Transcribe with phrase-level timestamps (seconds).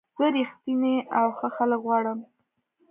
[0.17, 2.19] زه رښتیني او ښه خلک غواړم.